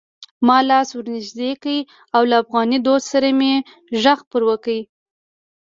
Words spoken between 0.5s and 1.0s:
لاس